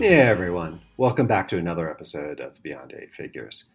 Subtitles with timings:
[0.00, 0.80] Yeah, everyone.
[0.96, 3.70] Welcome back to another episode of Beyond Eight Figures.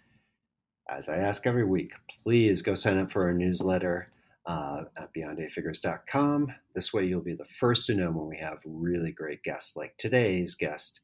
[0.89, 4.09] As I ask every week, please go sign up for our newsletter
[4.45, 6.53] uh, at beyond8figures.com.
[6.75, 9.95] This way, you'll be the first to know when we have really great guests like
[9.97, 10.99] today's guest,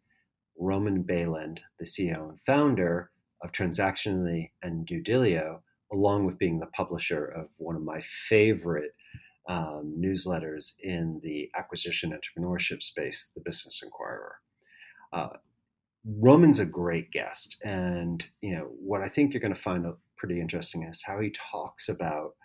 [0.59, 3.09] Roman Beylin, the CEO and founder
[3.41, 5.61] of Transactionally and Dudelio,
[5.93, 8.93] along with being the publisher of one of my favorite
[9.47, 14.35] um, newsletters in the acquisition entrepreneurship space, the Business Inquirer.
[15.15, 15.29] Uh,
[16.05, 19.85] Roman's a great guest, and you know what I think you're going to find
[20.17, 22.35] pretty interesting is how he talks about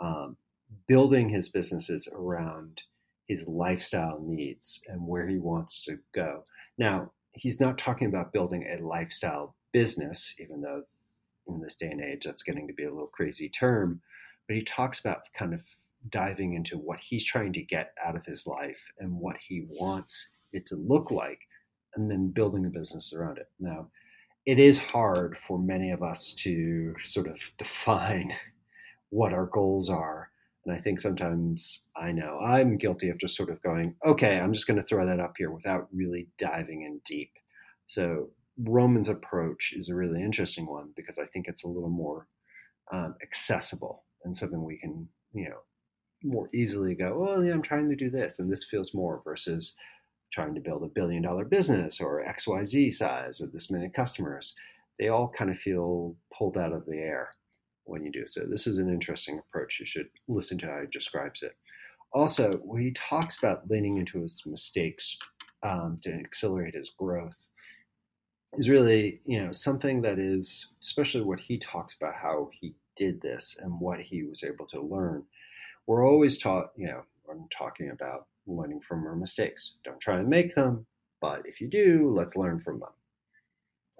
[0.00, 0.36] um,
[0.86, 2.82] building his businesses around
[3.26, 6.44] his lifestyle needs and where he wants to go.
[6.78, 10.82] Now, he's not talking about building a lifestyle business, even though
[11.48, 14.00] in this day and age that's getting to be a little crazy term,
[14.46, 15.62] but he talks about kind of
[16.08, 20.32] diving into what he's trying to get out of his life and what he wants
[20.52, 21.40] it to look like
[21.96, 23.48] and then building a business around it.
[23.58, 23.88] Now,
[24.44, 28.32] it is hard for many of us to sort of define
[29.10, 30.30] what our goals are.
[30.64, 34.52] And I think sometimes I know I'm guilty of just sort of going, okay, I'm
[34.52, 37.32] just going to throw that up here without really diving in deep.
[37.86, 42.26] So, Roman's approach is a really interesting one because I think it's a little more
[42.90, 45.58] um, accessible and something we can, you know,
[46.24, 49.76] more easily go, well, yeah, I'm trying to do this, and this feels more versus
[50.32, 54.54] trying to build a billion dollar business or XYZ size or this many customers,
[54.98, 57.30] they all kind of feel pulled out of the air
[57.84, 58.42] when you do so.
[58.44, 59.78] This is an interesting approach.
[59.78, 61.56] You should listen to how he describes it.
[62.12, 65.16] Also, when he talks about leaning into his mistakes
[65.62, 67.48] um, to accelerate his growth,
[68.58, 73.20] is really you know something that is especially what he talks about how he did
[73.20, 75.24] this and what he was able to learn.
[75.86, 79.78] We're always taught, you know, I'm talking about learning from our mistakes.
[79.84, 80.86] Don't try and make them,
[81.20, 82.90] but if you do, let's learn from them.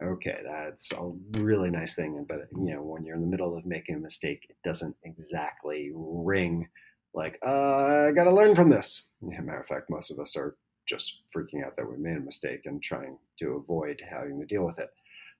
[0.03, 3.65] Okay, that's a really nice thing, but you know, when you're in the middle of
[3.65, 6.69] making a mistake, it doesn't exactly ring
[7.17, 9.09] like, uh, I got to learn from this.
[9.23, 10.55] Matter of fact, most of us are
[10.87, 14.65] just freaking out that we made a mistake and trying to avoid having to deal
[14.65, 14.91] with it.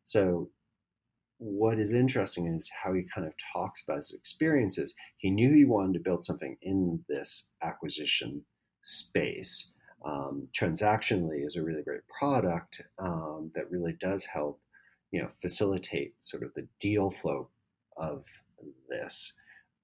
[0.07, 0.49] So,
[1.39, 4.95] what is interesting is how he kind of talks about his experiences.
[5.19, 8.43] He knew he wanted to build something in this acquisition
[8.87, 9.75] space.
[10.05, 14.61] Um, transactionally is a really great product um, that really does help,
[15.11, 17.49] you know, facilitate sort of the deal flow
[17.97, 18.25] of
[18.89, 19.35] this.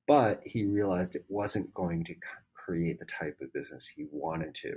[0.06, 2.14] But he realized it wasn't going to
[2.54, 4.74] create the type of business he wanted to.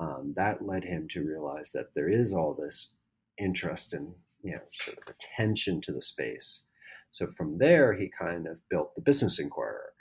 [0.00, 2.94] Um, that led him to realize that there is all this
[3.36, 6.66] interest and you know sort of attention to the space.
[7.10, 9.92] So from there, he kind of built the Business Inquirer,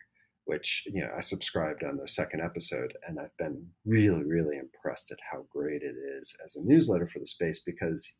[0.47, 5.11] which you know I subscribed on their second episode, and I've been really, really impressed
[5.11, 8.13] at how great it is as a newsletter for the space because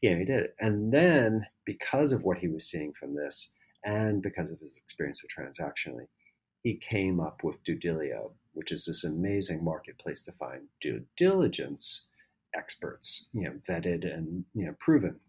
[0.00, 0.54] you know he did it.
[0.58, 3.52] And then because of what he was seeing from this,
[3.84, 6.06] and because of his experience with transactionally,
[6.62, 12.08] he came up with Dudelio, which is this amazing marketplace to find due diligence
[12.56, 15.20] experts, you know, vetted and you know proven.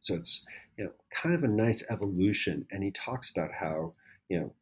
[0.00, 0.44] So it's
[0.76, 3.94] you know kind of a nice evolution, and he talks about how
[4.28, 4.54] you know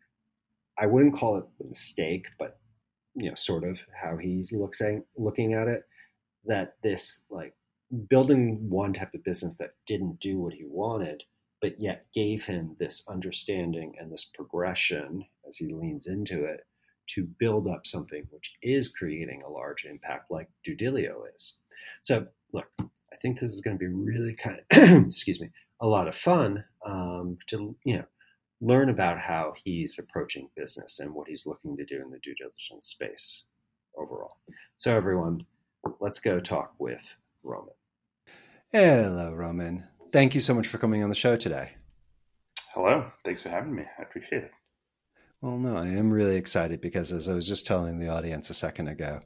[0.80, 2.58] I wouldn't call it a mistake, but
[3.14, 5.84] you know, sort of how he's looking looking at it.
[6.46, 7.54] That this like
[8.08, 11.24] building one type of business that didn't do what he wanted,
[11.60, 16.60] but yet gave him this understanding and this progression as he leans into it
[17.08, 21.58] to build up something which is creating a large impact like Dudelio is.
[22.02, 25.50] So look, I think this is going to be really kind of excuse me
[25.80, 28.04] a lot of fun um, to you know
[28.60, 32.34] learn about how he's approaching business and what he's looking to do in the due
[32.34, 33.44] diligence space
[33.96, 34.38] overall.
[34.76, 35.40] So, everyone,
[36.00, 37.74] let's go talk with Roman.
[38.72, 39.84] Hello, Roman.
[40.12, 41.72] Thank you so much for coming on the show today.
[42.74, 43.10] Hello.
[43.24, 43.82] Thanks for having me.
[43.98, 44.50] I appreciate it.
[45.40, 48.54] Well, no, I am really excited because, as I was just telling the audience a
[48.54, 49.20] second ago,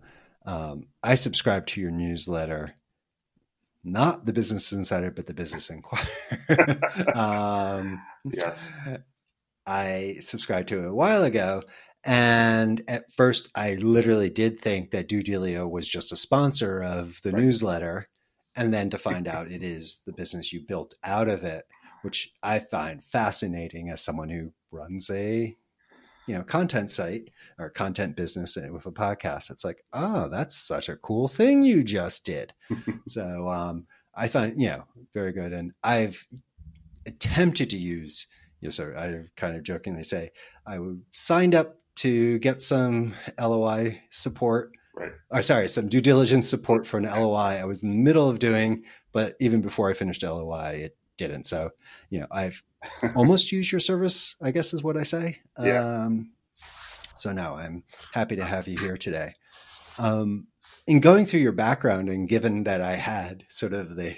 [0.47, 2.75] um, I subscribe to your newsletter,
[3.83, 6.07] not the Business Insider, but the Business Inquirer.
[7.15, 8.01] um,
[8.33, 8.55] yeah.
[9.67, 11.63] I subscribed to it a while ago,
[12.05, 17.33] And at first, I literally did think that Dudelio was just a sponsor of the
[17.33, 17.43] right.
[17.43, 18.09] newsletter.
[18.55, 21.65] And then to find out it is the business you built out of it,
[22.03, 25.57] which I find fascinating as someone who runs a
[26.27, 30.89] you know content site or content business with a podcast it's like oh that's such
[30.89, 32.53] a cool thing you just did
[33.09, 36.27] so um, i find you know very good and i've
[37.07, 38.27] attempted to use
[38.65, 40.31] you know so i kind of jokingly say
[40.67, 40.79] i
[41.13, 44.73] signed up to get some LOI support.
[44.97, 45.13] Right.
[45.31, 48.39] Or sorry, some due diligence support for an LOI I was in the middle of
[48.39, 51.45] doing, but even before I finished LOI, it didn't.
[51.45, 51.71] So,
[52.11, 52.63] you know, I've
[53.17, 55.41] almost used your service, I guess is what I say.
[55.61, 55.85] Yeah.
[55.85, 56.33] Um,
[57.17, 59.35] so now I'm happy to have you here today.
[59.99, 60.49] Um,
[60.87, 64.17] in going through your background and given that I had sort of the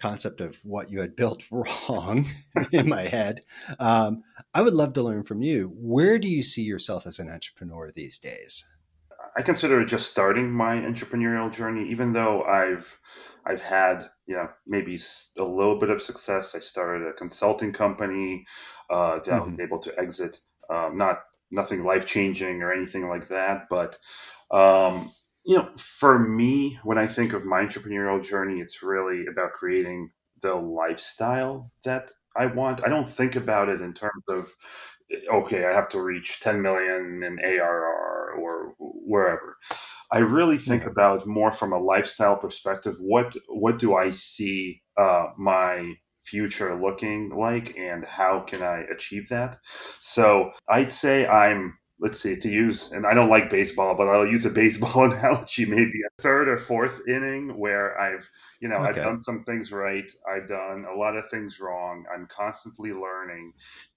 [0.00, 2.26] concept of what you had built wrong
[2.72, 3.42] in my head.
[3.78, 5.72] Um, I would love to learn from you.
[5.76, 8.66] Where do you see yourself as an entrepreneur these days?
[9.36, 12.98] I consider just starting my entrepreneurial journey, even though I've
[13.46, 14.98] I've had you know maybe
[15.38, 16.54] a little bit of success.
[16.54, 18.46] I started a consulting company
[18.90, 19.34] uh, that mm-hmm.
[19.34, 20.38] I was able to exit.
[20.70, 21.18] Um, not
[21.50, 23.98] nothing life changing or anything like that, but
[24.50, 25.12] um,
[25.44, 30.10] you know, for me, when I think of my entrepreneurial journey, it's really about creating
[30.42, 32.84] the lifestyle that I want.
[32.84, 34.50] I don't think about it in terms of,
[35.32, 39.56] okay, I have to reach 10 million in ARR or wherever.
[40.12, 42.96] I really think about more from a lifestyle perspective.
[43.00, 45.94] What what do I see uh, my
[46.24, 49.58] future looking like, and how can I achieve that?
[50.00, 54.26] So I'd say I'm let's see, to use, and I don't like baseball, but I'll
[54.26, 58.28] use a baseball analogy, maybe a third or fourth inning where I've,
[58.60, 58.88] you know, okay.
[58.88, 60.10] I've done some things right.
[60.28, 62.04] I've done a lot of things wrong.
[62.12, 63.52] I'm constantly learning.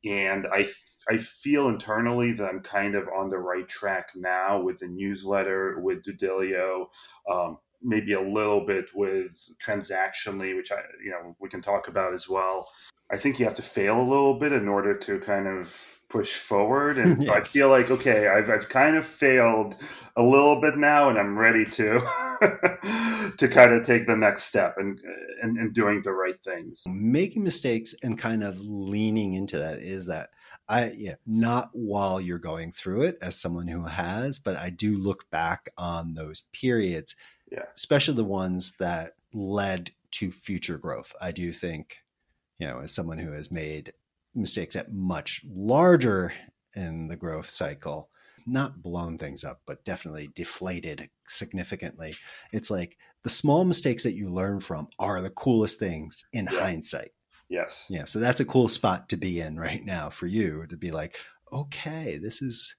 [0.05, 0.69] And I,
[1.09, 5.79] I feel internally that I'm kind of on the right track now with the newsletter,
[5.79, 6.87] with Dudelio,
[7.31, 12.13] um, maybe a little bit with transactionally, which I, you know, we can talk about
[12.13, 12.69] as well.
[13.11, 15.73] I think you have to fail a little bit in order to kind of
[16.09, 16.97] push forward.
[16.97, 17.35] And yes.
[17.35, 19.75] I feel like, okay, I've, I've kind of failed
[20.15, 21.99] a little bit now and I'm ready to,
[23.37, 24.99] to kind of take the next step and,
[25.41, 26.83] and, and doing the right things.
[26.87, 30.29] Making mistakes and kind of leaning into that is that
[30.69, 34.97] I, yeah, not while you're going through it as someone who has, but I do
[34.97, 37.15] look back on those periods,
[37.51, 37.65] yeah.
[37.75, 41.13] especially the ones that led to future growth.
[41.21, 41.97] I do think,
[42.59, 43.93] you know, as someone who has made
[44.35, 46.33] mistakes at much larger
[46.75, 48.09] in the growth cycle
[48.45, 52.15] not blown things up but definitely deflated significantly
[52.53, 56.59] it's like the small mistakes that you learn from are the coolest things in yeah.
[56.59, 57.11] hindsight
[57.49, 60.77] yes yeah so that's a cool spot to be in right now for you to
[60.77, 61.17] be like
[61.51, 62.75] okay this is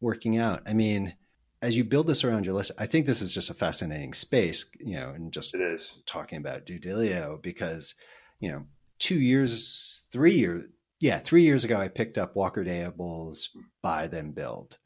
[0.00, 1.14] working out i mean
[1.62, 4.66] as you build this around your list i think this is just a fascinating space
[4.78, 5.56] you know and just
[6.04, 7.94] talking about Dudelio because
[8.40, 8.64] you know
[8.98, 10.64] two years three years
[11.00, 13.50] yeah, three years ago, I picked up Walker Deibel's
[13.82, 14.78] Buy Then Build.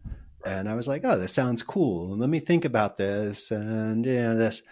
[0.45, 2.17] And I was like, oh, this sounds cool.
[2.17, 4.63] Let me think about this and you know, this.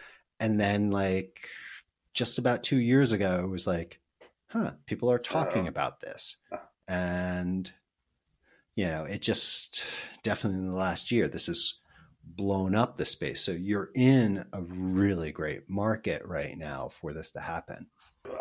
[0.41, 1.49] And then, like,
[2.15, 4.01] just about two years ago, it was like,
[4.49, 6.37] huh, people are talking uh, about this.
[6.89, 7.71] And,
[8.77, 9.85] you know, it just
[10.23, 11.75] definitely in the last year, this has
[12.37, 13.41] blown up the space.
[13.41, 17.87] So you're in a really great market right now for this to happen.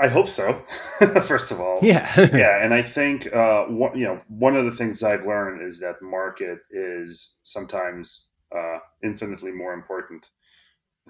[0.02, 0.62] I hope so.
[1.28, 4.72] First of all, yeah, yeah, and I think uh, one, you know one of the
[4.72, 8.26] things I've learned is that market is sometimes
[8.56, 10.26] uh, infinitely more important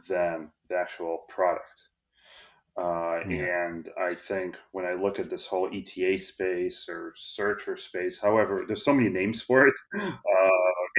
[0.07, 1.81] than the actual product.
[2.79, 3.65] Uh, yeah.
[3.65, 8.65] And I think when I look at this whole ETA space or searcher space, however,
[8.67, 10.11] there's so many names for it, uh,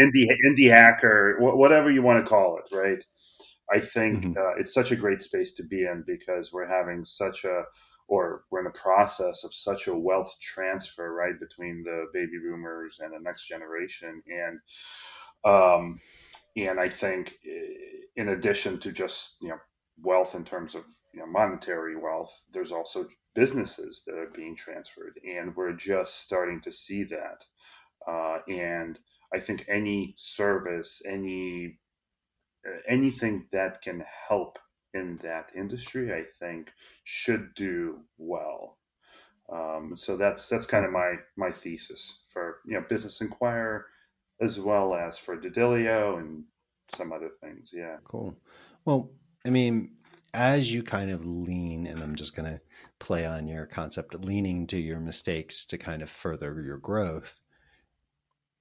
[0.01, 3.05] indie indie hacker, whatever you want to call it, right?
[3.71, 4.39] I think mm-hmm.
[4.39, 7.65] uh, it's such a great space to be in because we're having such a,
[8.09, 12.97] or we're in a process of such a wealth transfer, right, between the baby boomers
[13.01, 14.23] and the next generation.
[14.27, 14.59] And,
[15.45, 16.01] um,
[16.57, 17.35] and I think
[18.17, 19.59] in addition to just, you know,
[20.03, 25.21] wealth in terms of, you know, monetary wealth, there's also businesses that are being transferred.
[25.25, 27.45] And we're just starting to see that.
[28.11, 28.99] Uh, and
[29.35, 31.79] I think any service, any
[32.89, 34.59] anything that can help
[34.95, 36.71] in that industry, I think,
[37.05, 38.79] should do well.
[39.53, 43.87] Um, so that's that's kind of my my thesis for you know Business Inquirer,
[44.41, 46.45] as well as for Dudelio and
[46.95, 47.71] some other things.
[47.73, 47.97] Yeah.
[48.05, 48.37] Cool.
[48.85, 49.11] Well,
[49.47, 49.93] I mean,
[50.35, 52.61] as you kind of lean, and I'm just going to
[52.99, 57.41] play on your concept of leaning to your mistakes to kind of further your growth.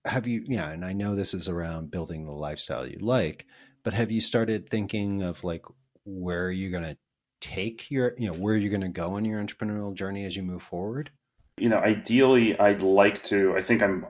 [0.07, 3.45] Have you yeah and i know this is around building the lifestyle you like
[3.83, 5.63] but have you started thinking of like
[6.05, 6.97] where are you're going to
[7.41, 10.35] take your you know where are you're going to go on your entrepreneurial journey as
[10.35, 11.11] you move forward
[11.57, 14.05] you know ideally i'd like to i think i'm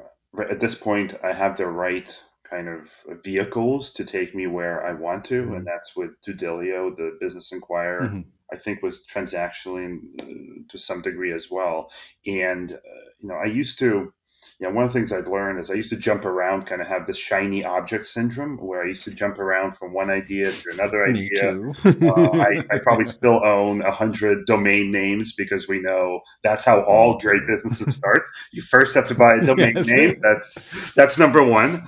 [0.49, 2.17] at this point i have the right
[2.49, 2.89] kind of
[3.23, 5.55] vehicles to take me where i want to mm-hmm.
[5.55, 8.21] and that's with Dudelio, the business inquirer mm-hmm.
[8.53, 10.25] i think was transactionally uh,
[10.69, 11.91] to some degree as well
[12.25, 14.13] and uh, you know i used to
[14.59, 16.81] you know, one of the things I've learned is I used to jump around, kind
[16.81, 20.51] of have this shiny object syndrome, where I used to jump around from one idea
[20.51, 21.51] to another idea.
[21.85, 26.81] uh, I, I, probably still own a hundred domain names because we know that's how
[26.81, 28.23] all great businesses start.
[28.51, 29.89] You first have to buy a domain yes.
[29.89, 30.21] name.
[30.23, 30.57] That's
[30.95, 31.83] that's number one.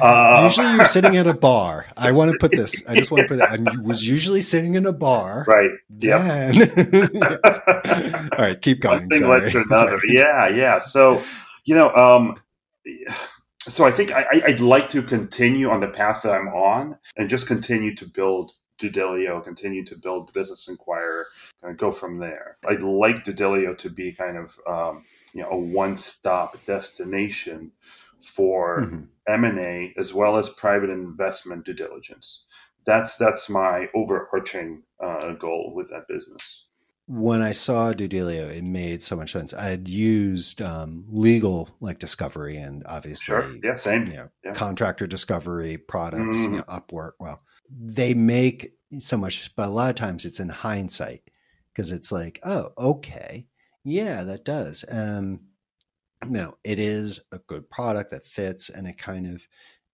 [0.00, 1.86] Uh, usually, you're sitting at a bar.
[1.94, 2.82] I want to put this.
[2.88, 3.50] I just want to put that.
[3.50, 5.44] I was usually sitting in a bar.
[5.54, 5.70] Right.
[6.00, 6.52] Yeah.
[8.32, 8.60] All right.
[8.60, 9.00] Keep going.
[9.00, 9.40] One thing Sorry.
[9.42, 10.00] led to another.
[10.00, 10.00] Sorry.
[10.16, 10.48] Yeah.
[10.48, 10.78] Yeah.
[10.80, 11.22] So
[11.64, 12.36] you know, um,
[13.68, 17.28] so I think I, would like to continue on the path that I'm on and
[17.28, 21.26] just continue to build Dudelio, continue to build Business Inquirer,
[21.62, 22.58] and go from there.
[22.68, 27.72] I'd like Dudelio to be kind of um, you know a one-stop destination
[28.34, 29.44] for mm-hmm.
[29.44, 32.44] M&A as well as private investment due diligence.
[32.84, 36.66] That's that's my overarching uh, goal with that business
[37.06, 39.52] when I saw Dudelio, it made so much sense.
[39.52, 43.54] I had used um, legal like discovery and obviously, sure.
[43.62, 44.54] yeah, same, you know, yeah.
[44.54, 46.42] contractor discovery products, mm.
[46.44, 47.12] you know, Upwork.
[47.20, 51.22] Well, they make so much, but a lot of times it's in hindsight
[51.72, 53.48] because it's like, oh, okay,
[53.84, 54.84] yeah, that does.
[54.90, 55.40] Um,
[56.26, 59.42] no, it is a good product that fits, and it kind of,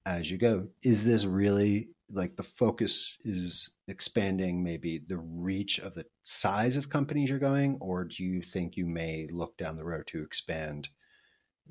[0.07, 5.95] as you go, is this really like the focus is expanding maybe the reach of
[5.95, 9.85] the size of companies you're going or do you think you may look down the
[9.85, 10.89] road to expand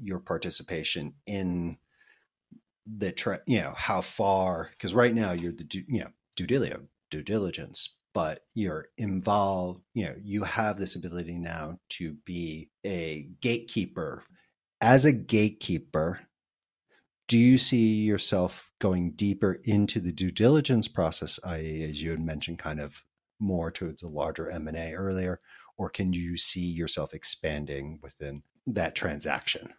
[0.01, 1.77] your participation in
[2.97, 6.47] the tra- you know how far because right now you're the due, you know due
[6.47, 12.69] diligence due diligence but you're involved you know you have this ability now to be
[12.85, 14.23] a gatekeeper.
[14.81, 16.21] As a gatekeeper
[17.29, 22.19] do you see yourself going deeper into the due diligence process, i.e., as you had
[22.19, 23.05] mentioned, kind of
[23.39, 25.39] more to the larger M and A earlier,
[25.77, 29.69] or can you see yourself expanding within that transaction?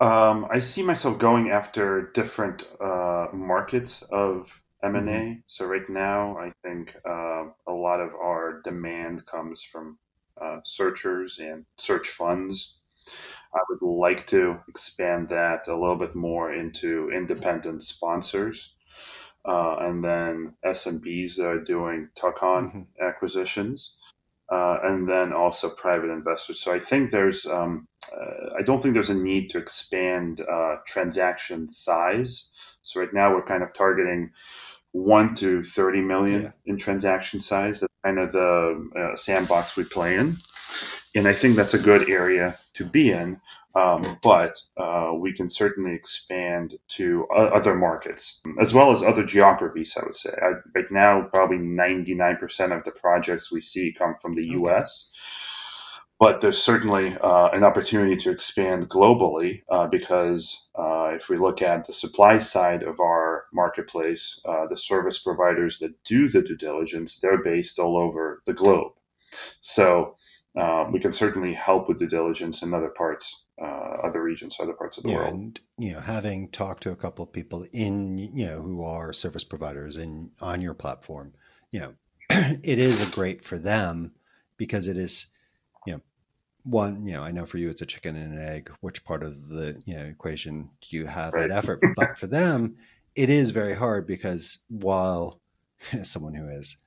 [0.00, 4.48] Um, I see myself going after different uh, markets of
[4.82, 5.12] M and A.
[5.12, 5.40] Mm-hmm.
[5.48, 9.98] So right now, I think uh, a lot of our demand comes from
[10.40, 12.78] uh, searchers and search funds
[13.56, 18.74] I would like to expand that a little bit more into independent sponsors.
[19.46, 23.06] Uh, and then SMBs that are doing tuck-on mm-hmm.
[23.06, 23.94] acquisitions,
[24.52, 26.60] uh, and then also private investors.
[26.60, 30.76] So I think there's, um, uh, I don't think there's a need to expand uh,
[30.84, 32.48] transaction size.
[32.82, 34.32] So right now we're kind of targeting
[34.90, 36.50] one to 30 million yeah.
[36.64, 37.80] in transaction size.
[37.80, 40.38] That's kind of the uh, sandbox we play in.
[41.16, 43.40] And I think that's a good area to be in.
[43.74, 49.94] Um, but uh, we can certainly expand to other markets as well as other geographies.
[50.00, 54.36] I would say I, right now, probably 99% of the projects we see come from
[54.36, 55.10] the U.S.
[56.18, 61.62] But there's certainly uh, an opportunity to expand globally uh, because uh, if we look
[61.62, 66.56] at the supply side of our marketplace, uh, the service providers that do the due
[66.56, 68.92] diligence, they're based all over the globe.
[69.60, 70.16] So
[70.56, 74.72] uh, we can certainly help with due diligence in other parts, uh, other regions, other
[74.72, 75.34] parts of the yeah, world.
[75.34, 79.12] And you know, having talked to a couple of people in you know who are
[79.12, 81.34] service providers in on your platform,
[81.72, 81.94] you know,
[82.30, 84.12] it is a great for them
[84.56, 85.26] because it is,
[85.86, 86.00] you know,
[86.64, 88.70] one, you know, I know for you it's a chicken and an egg.
[88.80, 91.48] Which part of the you know equation do you have right.
[91.48, 91.80] that effort?
[91.96, 92.76] but for them,
[93.14, 95.40] it is very hard because while
[96.02, 96.78] someone who is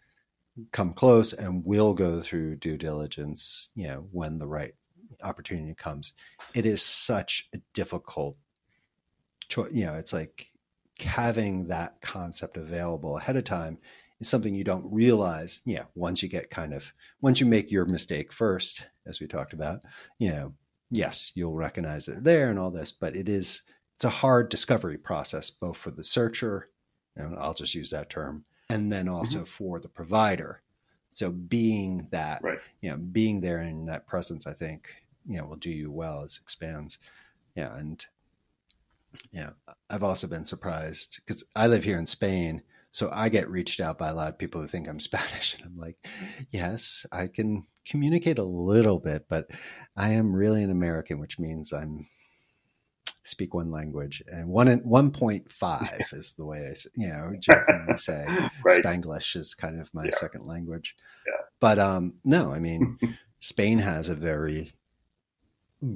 [0.72, 4.74] come close and will go through due diligence, you know, when the right
[5.24, 6.14] opportunity comes.
[6.54, 8.38] It is such a difficult
[9.48, 9.72] choice.
[9.74, 10.52] You know, it's like
[11.00, 13.78] having that concept available ahead of time
[14.20, 15.62] is something you don't realize.
[15.66, 19.54] Yeah, once you get kind of once you make your mistake first, as we talked
[19.54, 19.82] about,
[20.18, 20.54] you know,
[20.90, 23.62] yes, you'll recognize it there and all this, but it is
[23.96, 26.70] it's a hard discovery process both for the searcher,
[27.16, 29.46] and I'll just use that term, and then also mm-hmm.
[29.46, 30.62] for the provider.
[31.10, 32.60] So being that, right.
[32.82, 34.90] you know, being there in that presence, I think,
[35.26, 37.00] you know, will do you well as expands.
[37.56, 37.76] Yeah.
[37.76, 38.06] And
[39.32, 39.52] yeah,
[39.90, 42.62] I've also been surprised because I live here in Spain.
[42.92, 45.56] So I get reached out by a lot of people who think I'm Spanish.
[45.56, 45.98] And I'm like,
[46.52, 49.50] yes, I can communicate a little bit, but
[49.98, 52.08] I am really an American, which means I'm
[53.30, 57.98] speak one language, and one one point five is the way I you know jokingly
[57.98, 58.26] say
[58.66, 58.84] right.
[58.84, 60.16] Spanglish is kind of my yeah.
[60.16, 60.96] second language.
[61.28, 61.46] Yeah.
[61.60, 62.98] But um, no, I mean
[63.40, 64.74] Spain has a very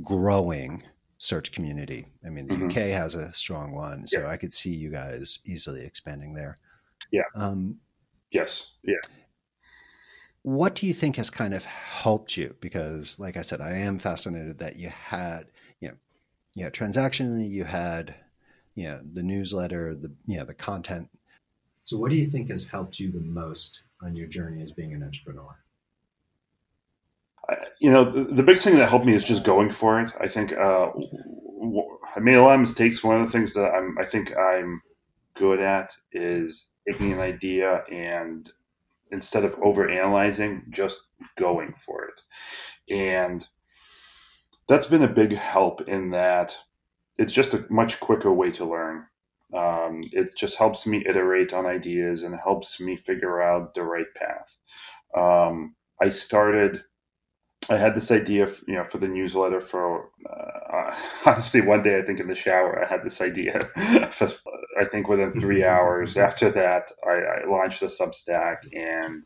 [0.02, 0.84] growing
[1.18, 2.06] search community.
[2.26, 2.68] I mean, the mm-hmm.
[2.68, 4.28] UK has a strong one, so yeah.
[4.28, 6.58] I could see you guys easily expanding there.
[7.12, 7.24] Yeah.
[7.36, 7.78] Um,
[8.32, 8.68] yes.
[8.84, 8.98] Yeah.
[10.42, 12.56] What do you think has kind of helped you?
[12.60, 15.46] Because, like I said, I am fascinated that you had,
[16.56, 18.16] you know, you transactionally, you had,
[18.76, 21.10] you know, the newsletter, the you know, the content.
[21.84, 24.94] So, what do you think has helped you the most on your journey as being
[24.94, 25.58] an entrepreneur?
[27.80, 30.12] you know, the, the big thing that helped me is just going for it.
[30.20, 30.88] I think uh,
[32.16, 33.04] I made a lot of mistakes.
[33.04, 34.82] One of the things that I'm, I think I'm
[35.36, 38.50] good at is taking an idea and
[39.12, 41.02] instead of over analyzing, just
[41.38, 42.94] going for it.
[42.94, 43.46] And
[44.68, 46.56] that's been a big help in that
[47.18, 49.06] it's just a much quicker way to learn.
[49.56, 54.08] Um, it just helps me iterate on ideas and helps me figure out the right
[54.16, 54.58] path.
[55.16, 56.84] Um, I started
[57.70, 59.62] I had this idea, you know, for the newsletter.
[59.62, 63.70] For uh, honestly, one day I think in the shower I had this idea.
[63.76, 69.24] I think within three hours after that, I, I launched the Substack and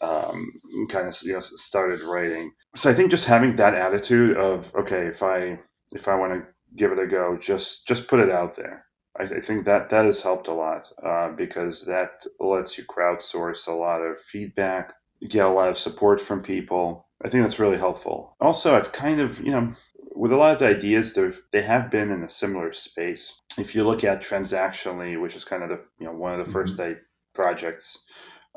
[0.00, 0.52] um,
[0.88, 2.52] kind of you know started writing.
[2.74, 5.58] So I think just having that attitude of okay, if I
[5.92, 6.46] if I want to
[6.76, 8.84] give it a go, just just put it out there.
[9.18, 13.66] I, I think that that has helped a lot uh, because that lets you crowdsource
[13.66, 14.92] a lot of feedback,
[15.28, 18.36] get a lot of support from people I think that's really helpful.
[18.40, 19.74] Also, I've kind of, you know,
[20.14, 21.16] with a lot of the ideas,
[21.52, 23.32] they have been in a similar space.
[23.58, 26.44] If you look at transactionally, which is kind of the, you know, one of the
[26.44, 26.74] mm-hmm.
[26.74, 27.00] first
[27.34, 27.98] projects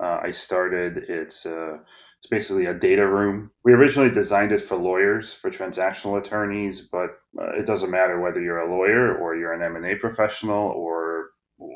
[0.01, 1.77] uh, I started, it's uh,
[2.19, 3.51] it's basically a data room.
[3.63, 8.41] We originally designed it for lawyers, for transactional attorneys, but uh, it doesn't matter whether
[8.41, 11.29] you're a lawyer or you're an M&A professional or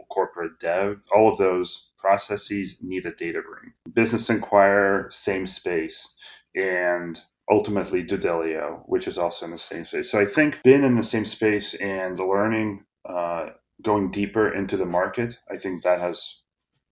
[0.10, 0.98] corporate dev.
[1.16, 3.74] All of those processes need a data room.
[3.94, 6.08] Business Inquirer, same space
[6.56, 10.10] and ultimately Dudelio, which is also in the same space.
[10.12, 13.50] So I think being in the same space and learning, uh,
[13.82, 16.38] going deeper into the market, I think that has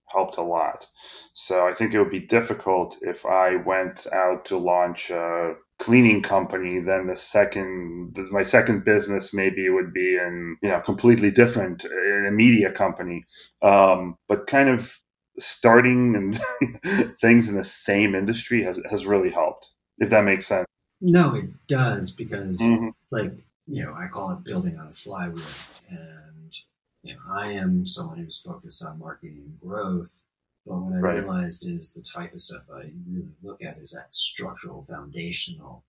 [0.08, 0.86] helped a lot.
[1.34, 6.21] So I think it would be difficult if I went out to launch a cleaning
[6.21, 6.80] company.
[6.80, 12.26] Then the second, my second business maybe would be in you know completely different in
[12.28, 13.24] a media company.
[13.62, 14.93] Um, but kind of
[15.39, 19.70] starting and things in the same industry has has really helped.
[19.98, 20.65] If that makes sense.
[21.00, 22.89] No, it does because mm-hmm.
[23.12, 23.34] like
[23.67, 25.46] you know I call it building on a flywheel,
[25.89, 26.56] and
[27.04, 30.24] you know I am someone who's focused on marketing and growth.
[30.65, 31.17] But what I right.
[31.17, 35.84] realized is the type of stuff I really look at is that structural, foundational.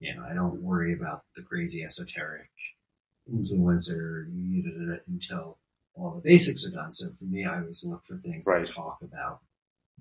[0.00, 2.50] You know, I don't worry about the crazy esoteric
[3.32, 5.58] influencer you know, until
[5.96, 6.92] all the basics are done.
[6.92, 8.66] So for me, I always look for things right.
[8.66, 9.40] that talk about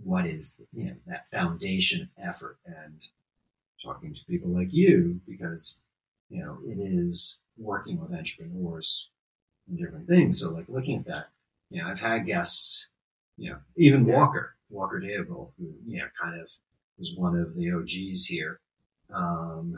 [0.03, 3.01] what is you know that foundation effort and
[3.81, 5.81] talking to people like you because
[6.29, 9.09] you know it is working with entrepreneurs
[9.67, 10.39] and different things.
[10.39, 11.29] So like looking at that,
[11.69, 12.87] you know, I've had guests,
[13.37, 16.51] you know, even Walker, Walker Deibel, who you know kind of
[16.97, 18.59] was one of the OGs here.
[19.13, 19.77] Um,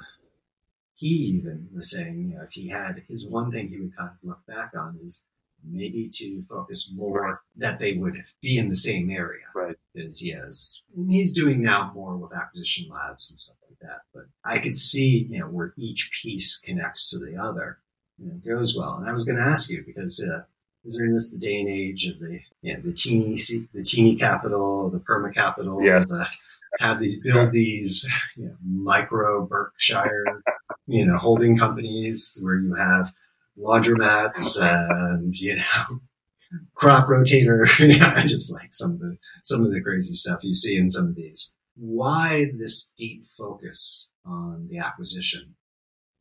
[0.96, 4.10] he even was saying, you know, if he had his one thing he would kind
[4.12, 5.26] of look back on is
[5.64, 9.46] maybe to focus more that they would be in the same area.
[9.54, 9.76] Right.
[9.94, 14.02] Because he has, and he's doing now more with acquisition labs and stuff like that.
[14.14, 17.80] But I could see, you know, where each piece connects to the other
[18.20, 18.98] and it goes well.
[18.98, 20.44] And I was going to ask you because, uh,
[20.86, 23.38] is in this the day and age of the, you know, the teeny,
[23.74, 26.06] the teeny capital, the perma capital, yeah.
[26.08, 26.28] the,
[26.80, 30.42] have these build these you know, micro Berkshire,
[30.86, 33.14] you know, holding companies where you have
[33.60, 36.00] laundromats and you know
[36.76, 37.68] crop rotator
[37.98, 41.08] yeah just like some of the some of the crazy stuff you see in some
[41.08, 41.56] of these.
[41.76, 45.56] Why this deep focus on the acquisition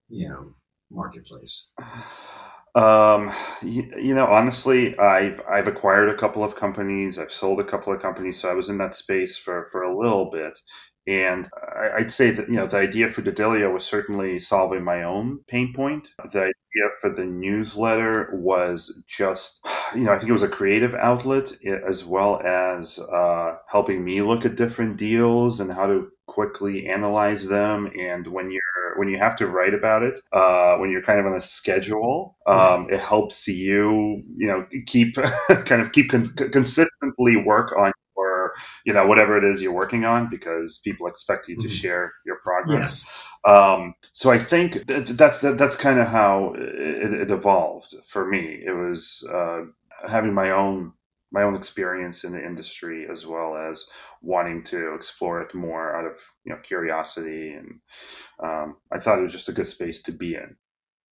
[0.08, 0.54] you know
[0.90, 1.70] marketplace?
[2.74, 7.18] Um you, you know honestly i've i've acquired a couple of companies.
[7.18, 8.40] I've sold a couple of companies.
[8.40, 10.58] So i was in that space for for a little bit
[11.06, 11.48] and
[11.96, 15.72] I'd say that you know the idea for Dudelio was certainly solving my own pain
[15.74, 16.08] point.
[16.32, 19.60] The idea for the newsletter was just,
[19.94, 21.52] you know, I think it was a creative outlet
[21.88, 27.46] as well as uh, helping me look at different deals and how to quickly analyze
[27.46, 27.90] them.
[27.98, 31.26] And when you're when you have to write about it, uh, when you're kind of
[31.26, 35.14] on a schedule, um, it helps you, you know, keep
[35.64, 37.92] kind of keep con- consistently work on
[38.84, 41.70] you know whatever it is you're working on because people expect you to Mhm.
[41.70, 43.04] share your progress.
[43.04, 43.06] Yes.
[43.44, 48.26] Um, so I think th- that's that, that's kind of how it, it evolved for
[48.26, 48.62] me.
[48.66, 49.62] It was uh,
[50.08, 50.92] having my own
[51.32, 53.84] my own experience in the industry as well as
[54.22, 57.80] wanting to explore it more out of you know curiosity and
[58.42, 60.56] um, I thought it was just a good space to be in.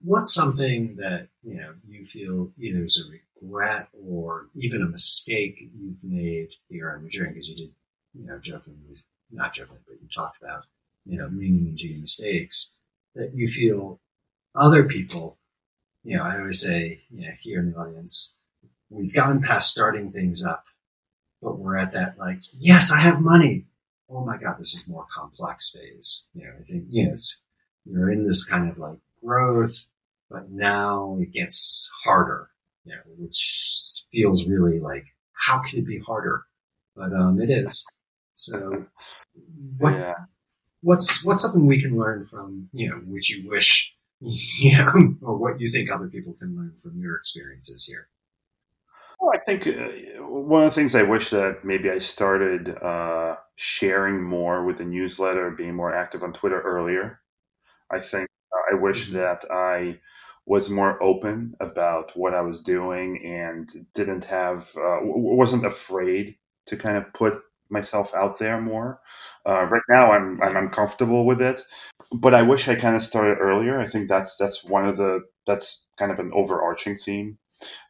[0.05, 5.71] What's something that you know you feel either is a regret or even a mistake
[5.75, 7.33] you've made here on your journey?
[7.33, 7.71] Because you did,
[8.12, 8.95] you know, jokingly,
[9.31, 10.64] not jokingly, but you talked about
[11.07, 12.73] you know leaning into your mistakes
[13.14, 13.99] that you feel
[14.55, 15.38] other people.
[16.03, 18.35] You know, I always say, you know, here in the audience,
[18.90, 20.64] we've gotten past starting things up,
[21.40, 23.64] but we're at that like, yes, I have money.
[24.11, 26.29] Oh my God, this is more complex phase.
[26.35, 27.14] You know, I think, you know,
[27.87, 29.87] you're in this kind of like growth,
[30.35, 32.51] but now it gets harder,
[32.85, 36.44] you know, which feels really like, how can it be harder?
[36.97, 37.87] But, um, it is.
[38.35, 38.87] So
[39.79, 40.14] what, yeah.
[40.83, 45.37] what's, what's something we can learn from, you know, which you wish, you know, or
[45.37, 48.09] what you think other people can learn from your experiences here?
[49.20, 53.37] Well, I think uh, one of the things I wish that maybe I started uh,
[53.57, 57.20] sharing more with the newsletter, being more active on Twitter earlier.
[57.90, 59.14] I think uh, I wish Mhm.
[59.14, 60.01] that I
[60.47, 66.77] was more open about what I was doing and didn't have, uh, wasn't afraid to
[66.77, 69.01] kind of put myself out there more.
[69.47, 71.63] Uh, right now, I'm, I'm I'm comfortable with it,
[72.13, 73.79] but I wish I kind of started earlier.
[73.79, 77.39] I think that's that's one of the that's kind of an overarching theme.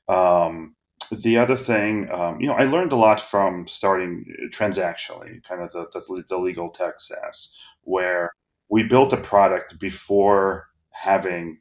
[0.08, 0.74] Um,
[1.10, 5.70] the other thing, um, you know, I learned a lot from starting transactionally, kind of
[5.72, 7.50] the, the, the legal tech SaaS,
[7.82, 8.32] where
[8.70, 11.58] we built a product before having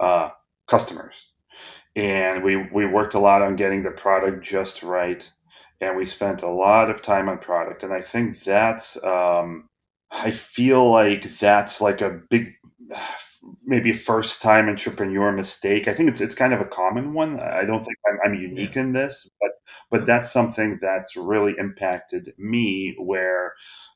[0.00, 0.30] uh,
[0.68, 1.16] customers.
[1.96, 5.28] And we, we worked a lot on getting the product just right.
[5.80, 7.82] And we spent a lot of time on product.
[7.82, 9.68] And I think that's, um,
[10.10, 12.54] I feel like that's like a big,
[13.64, 15.88] maybe first time entrepreneur mistake.
[15.88, 17.38] I think it's it's kind of a common one.
[17.40, 19.50] I don't think I'm, I'm unique in this, but
[19.90, 22.96] but that's something that's really impacted me.
[22.98, 23.54] Where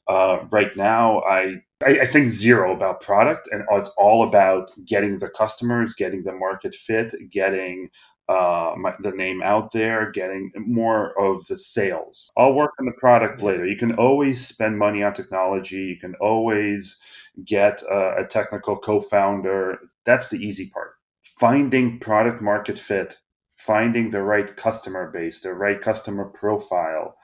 [0.08, 5.18] uh, right now I, I I think zero about product, and it's all about getting
[5.18, 7.90] the customers, getting the market fit, getting
[8.28, 12.30] uh, my, the name out there, getting more of the sales.
[12.36, 13.66] I'll work on the product later.
[13.66, 15.76] You can always spend money on technology.
[15.76, 16.96] You can always
[17.44, 19.78] get a, a technical co-founder.
[20.06, 20.92] That's the easy part.
[21.40, 23.18] Finding product market fit,
[23.56, 27.16] finding the right customer base, the right customer profile,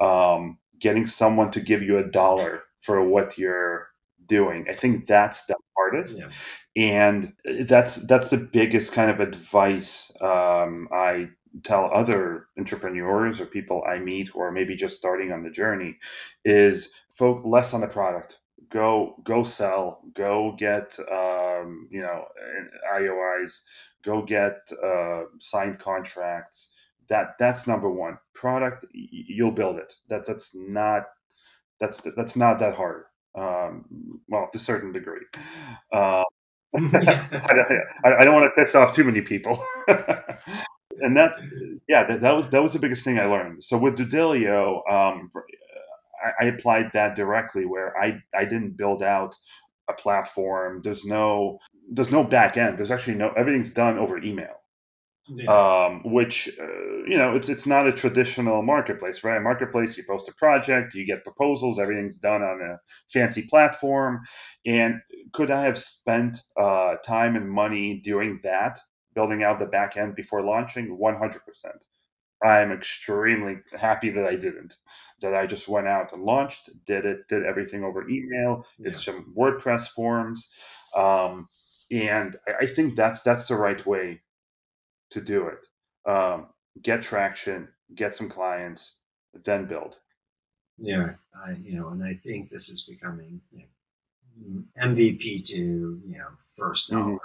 [0.00, 3.88] um, getting someone to give you a dollar for what you're
[4.26, 4.66] doing.
[4.70, 6.30] I think that's the hardest Yeah.
[6.76, 7.34] and
[7.68, 11.30] that's that's the biggest kind of advice um, I
[11.64, 15.98] tell other entrepreneurs or people I meet who are maybe just starting on the journey
[16.44, 18.38] is focus less on the product.
[18.70, 20.02] Go go sell.
[20.14, 22.26] Go get um, you know
[22.94, 23.60] IOIs.
[24.04, 26.71] Go get uh, signed contracts.
[27.12, 28.18] That that's number one.
[28.34, 29.94] Product you'll build it.
[30.10, 31.04] That's that's not
[31.80, 33.04] that's that's not that hard.
[33.38, 33.86] Um,
[34.28, 35.26] well, to a certain degree.
[35.94, 36.24] Um,
[37.02, 37.28] Yeah.
[37.32, 37.70] I, don't-
[38.04, 39.64] I, I don't want to piss off too many people.
[39.88, 41.42] and that's
[41.88, 43.64] yeah, that, that was that was the biggest thing I learned.
[43.64, 45.30] So with Dudelio, um,
[46.24, 49.34] I, I applied that directly where I I didn't build out
[49.90, 50.82] a platform.
[50.84, 51.58] There's no
[51.90, 52.78] there's no back end.
[52.78, 54.61] There's actually no everything's done over email
[55.28, 55.86] Yeah.
[55.86, 56.64] um, which uh,
[57.06, 59.36] you know it's it's not a traditional marketplace, right?
[59.38, 62.78] A marketplace, you post a project, you get proposals, everything's done on a
[63.12, 64.20] fancy platform.
[64.66, 65.00] And
[65.32, 68.80] could I have spent uh, time and money doing that,
[69.14, 70.98] building out the back end before launching?
[70.98, 71.84] One hundred percent.
[72.44, 74.76] I'm extremely happy that I didn't.
[75.20, 78.66] That I just went out and launched, did it, did everything over email.
[78.82, 80.48] It's some WordPress forms,
[80.96, 81.48] um,
[81.92, 84.20] and I, I think that's that's the right way
[85.12, 86.10] to do it.
[86.10, 86.48] Um,
[86.82, 88.96] get traction, get some clients,
[89.44, 89.96] then build.
[90.78, 91.14] Yeah,
[91.46, 93.66] I you know, and I think this is becoming you
[94.38, 95.56] know, MVP to
[96.06, 97.18] you know first dollar, Mhm.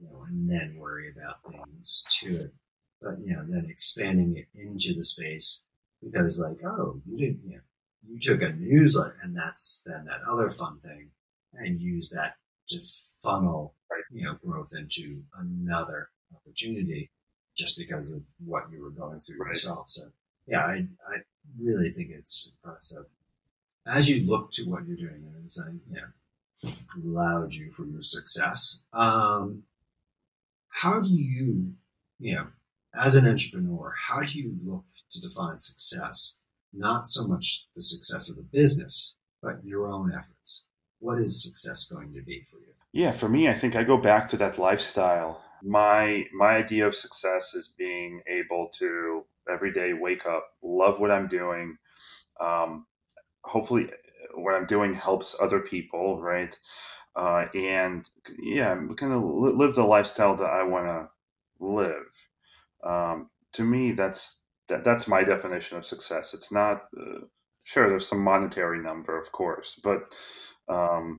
[0.00, 2.54] you know, and then worry about things to it.
[3.00, 5.64] But you know, then expanding it into the space
[6.02, 7.62] because like, oh, you didn't, you know,
[8.08, 11.10] you took a newsletter, and that's then that other fun thing,
[11.54, 12.36] and use that
[12.68, 12.80] to
[13.22, 13.74] funnel
[14.10, 17.10] you know growth into another opportunity
[17.56, 19.50] just because of what you were going through Right.
[19.50, 19.88] yourself.
[19.90, 20.02] So
[20.46, 21.16] yeah, I I
[21.58, 23.06] really think it's impressive.
[23.86, 26.72] As you look to what you're doing, and as I, you know,
[27.04, 29.62] allowed you for your success, um,
[30.68, 31.74] how do you,
[32.18, 32.48] you know,
[33.00, 36.40] as an entrepreneur, how do you look to define success?
[36.72, 40.66] not so much the success of the business, but your own efforts.
[40.98, 42.74] What is success going to be for you?
[42.92, 45.40] Yeah, for me, I think I go back to that lifestyle.
[45.62, 51.10] My my idea of success is being able to every day wake up, love what
[51.10, 51.76] I'm doing.
[52.40, 52.86] Um,
[53.44, 53.90] hopefully,
[54.34, 56.54] what I'm doing helps other people, right?
[57.16, 61.08] Uh, and yeah, kind of live the lifestyle that I want to
[61.64, 62.06] live.
[62.84, 64.38] Um, to me, that's
[64.68, 66.34] that, that's my definition of success.
[66.34, 67.20] It's not uh,
[67.64, 70.02] sure there's some monetary number, of course, but
[70.68, 71.18] um,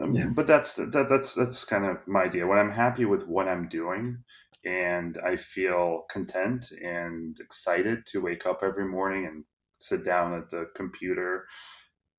[0.00, 0.26] um, yeah.
[0.26, 2.46] but that's that, that's that's kind of my idea.
[2.46, 4.18] When I'm happy with what I'm doing,
[4.64, 9.44] and I feel content and excited to wake up every morning and
[9.80, 11.46] sit down at the computer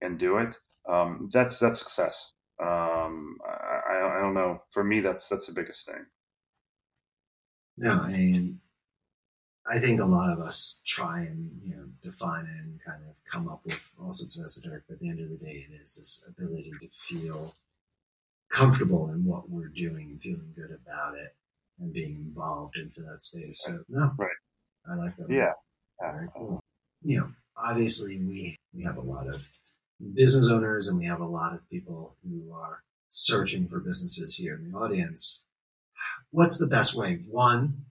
[0.02, 0.56] and do it,
[0.90, 2.34] um, that's that's success.
[2.62, 4.62] Um, I, I don't know.
[4.72, 6.06] For me, that's that's the biggest thing.
[7.78, 8.60] No, and
[9.70, 13.48] I think a lot of us try and you know define and kind of come
[13.48, 15.96] up with all sorts of esoteric, but at the end of the day, it is
[15.96, 17.56] this ability to feel
[18.50, 21.36] comfortable in what we're doing and feeling good about it
[21.80, 23.64] and being involved into that space.
[23.64, 24.30] So no, right.
[24.90, 25.30] I like that.
[25.30, 25.54] Yeah,
[26.02, 26.60] very cool.
[27.02, 29.48] You know, obviously we we have a lot of
[30.14, 34.56] business owners and we have a lot of people who are searching for businesses here
[34.56, 35.46] in the audience.
[36.32, 37.22] What's the best way?
[37.30, 37.86] One,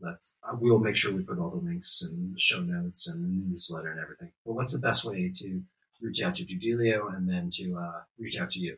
[0.00, 3.90] let's uh, we'll make sure we put all the links and show notes and newsletter
[3.90, 4.32] and everything.
[4.44, 5.62] But what's the best way to
[6.00, 8.76] reach out to Dudelio and then to uh, reach out to you?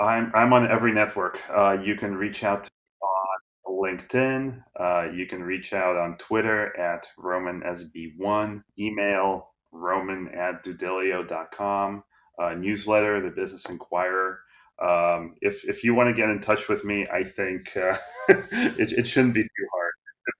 [0.00, 1.40] I'm I'm on every network.
[1.54, 2.68] Uh, you can reach out
[3.02, 4.62] on LinkedIn.
[4.78, 8.62] Uh, you can reach out on Twitter at RomanSB1.
[8.78, 12.02] Email roman at dudelio.com.
[12.40, 14.40] Uh, newsletter, the Business Inquirer.
[14.80, 18.92] Um, if if you want to get in touch with me, I think uh, it,
[18.92, 19.87] it shouldn't be too hard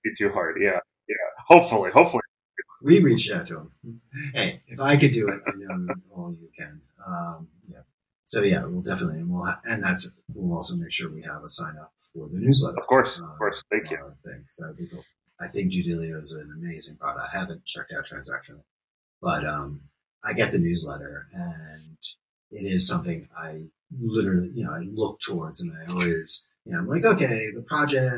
[0.03, 0.57] be too hard.
[0.61, 1.15] Yeah, yeah.
[1.47, 2.21] Hopefully, hopefully.
[2.81, 4.01] We reached out to him.
[4.33, 6.79] Hey, if I could do it, I know all you can.
[7.05, 7.79] Um, yeah.
[8.23, 11.43] So yeah, we'll definitely, and we'll, ha- and that's we'll also make sure we have
[11.43, 12.79] a sign up for the newsletter.
[12.79, 13.61] Of course, uh, of course.
[13.71, 13.97] Thank you.
[14.23, 15.03] Thing, that would be cool.
[15.41, 17.27] I think Dudelio is an amazing product.
[17.33, 18.61] I haven't checked out Transaction,
[19.21, 19.81] but um,
[20.23, 21.97] I get the newsletter, and
[22.51, 23.63] it is something I
[23.99, 27.63] literally, you know, I look towards, and I always you know, I'm like, okay, the
[27.63, 28.13] project,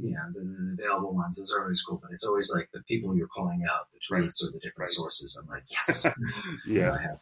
[0.00, 2.82] you know, the, the, available ones, those are always cool, but it's always like the
[2.84, 4.88] people you're calling out, the tweets or the different right.
[4.88, 5.38] sources.
[5.38, 6.06] I'm like, yes,
[6.66, 7.18] yeah, know, I have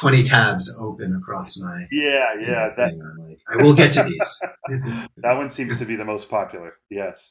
[0.00, 2.68] 20 tabs open across my yeah, yeah.
[2.76, 4.44] That, I'm like, I will get to these.
[5.18, 6.72] that one seems to be the most popular.
[6.90, 7.30] Yes.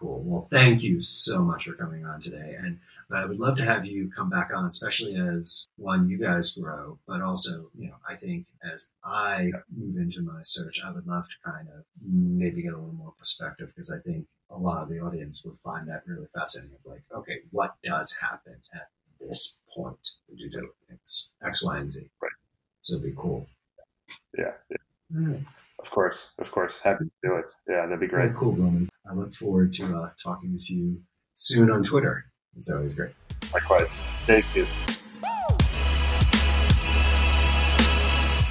[0.00, 0.22] Cool.
[0.24, 2.56] Well, thank you so much for coming on today.
[2.58, 2.78] And
[3.14, 6.98] I would love to have you come back on, especially as one, you guys grow,
[7.06, 11.24] but also, you know, I think as I move into my search, I would love
[11.24, 14.88] to kind of maybe get a little more perspective because I think a lot of
[14.88, 16.76] the audience would find that really fascinating.
[16.84, 18.88] Of like, okay, what does happen at
[19.20, 19.98] this point?
[20.28, 22.08] Did you do X, X, Y, and Z?
[22.22, 22.30] Right.
[22.82, 23.48] So it'd be cool.
[24.38, 24.52] Yeah.
[25.10, 25.36] yeah.
[25.78, 26.78] Of course, of course.
[26.82, 27.44] Happy to do it.
[27.68, 28.34] Yeah, that'd be great.
[28.34, 28.88] cool, Roman.
[29.08, 31.02] I look forward to uh, talking with you
[31.34, 32.26] soon on Twitter.
[32.58, 33.12] It's always great.
[33.52, 33.88] Likewise.
[34.26, 34.66] Thank you.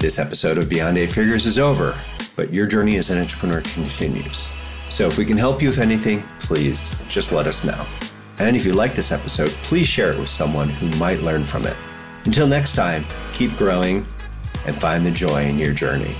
[0.00, 1.98] This episode of Beyond Eight Figures is over,
[2.36, 4.44] but your journey as an entrepreneur continues.
[4.90, 7.86] So if we can help you with anything, please just let us know.
[8.38, 11.64] And if you like this episode, please share it with someone who might learn from
[11.66, 11.76] it.
[12.24, 14.06] Until next time, keep growing
[14.66, 16.14] and find the joy in your journey.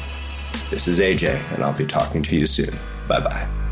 [0.70, 2.76] This is AJ, and I'll be talking to you soon.
[3.06, 3.63] Bye bye.